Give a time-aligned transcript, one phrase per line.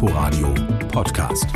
[0.00, 0.54] Inforadio
[0.92, 1.48] Podcast.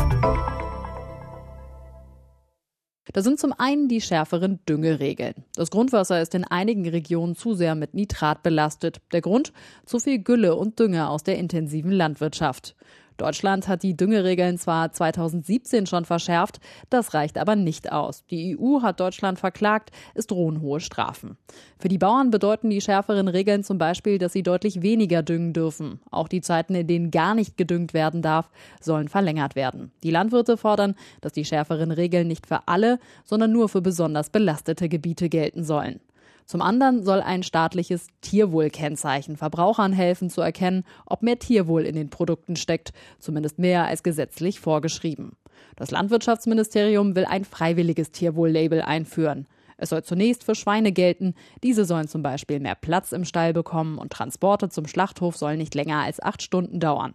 [3.13, 5.45] Da sind zum einen die schärferen Düngeregeln.
[5.55, 9.01] Das Grundwasser ist in einigen Regionen zu sehr mit Nitrat belastet.
[9.13, 9.53] Der Grund?
[9.87, 12.75] Zu viel Gülle und Dünger aus der intensiven Landwirtschaft.
[13.17, 16.61] Deutschland hat die Düngeregeln zwar 2017 schon verschärft,
[16.91, 18.25] das reicht aber nicht aus.
[18.27, 21.37] Die EU hat Deutschland verklagt, es drohen hohe Strafen.
[21.79, 26.01] Für die Bauern bedeuten die schärferen Regeln zum Beispiel, dass sie deutlich weniger düngen dürfen.
[26.11, 28.51] Auch die Zeiten, in denen gar nicht gedüngt werden darf,
[28.81, 29.93] sollen verlängert werden.
[30.03, 34.89] Die Landwirte fordern, dass die schärferen Regeln nicht für alle, sondern nur für besonders belastete
[34.89, 36.01] Gebiete gelten sollen.
[36.47, 42.11] Zum anderen soll ein staatliches Tierwohlkennzeichen Verbrauchern helfen zu erkennen, ob mehr Tierwohl in den
[42.11, 45.33] Produkten steckt, zumindest mehr als gesetzlich vorgeschrieben.
[45.77, 49.47] Das Landwirtschaftsministerium will ein freiwilliges Tierwohl-Label einführen.
[49.77, 51.35] Es soll zunächst für Schweine gelten.
[51.63, 55.75] Diese sollen zum Beispiel mehr Platz im Stall bekommen und Transporte zum Schlachthof sollen nicht
[55.75, 57.15] länger als acht Stunden dauern.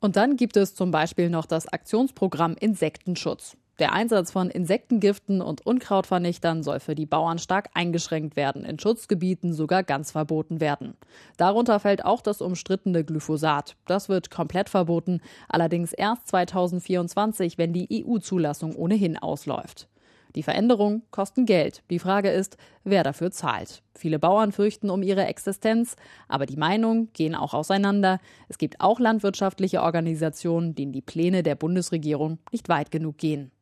[0.00, 3.56] Und dann gibt es zum Beispiel noch das Aktionsprogramm Insektenschutz.
[3.80, 9.52] Der Einsatz von Insektengiften und Unkrautvernichtern soll für die Bauern stark eingeschränkt werden, in Schutzgebieten
[9.52, 10.94] sogar ganz verboten werden.
[11.38, 13.74] Darunter fällt auch das umstrittene Glyphosat.
[13.86, 19.88] Das wird komplett verboten, allerdings erst 2024, wenn die EU-Zulassung ohnehin ausläuft.
[20.36, 21.82] Die Veränderungen kosten Geld.
[21.90, 23.82] Die Frage ist, wer dafür zahlt.
[23.96, 25.96] Viele Bauern fürchten um ihre Existenz,
[26.28, 28.20] aber die Meinungen gehen auch auseinander.
[28.48, 33.52] Es gibt auch landwirtschaftliche Organisationen, denen die Pläne der Bundesregierung nicht weit genug gehen.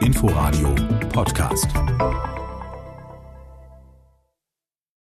[0.00, 0.74] Inforadio
[1.12, 1.72] Podcast.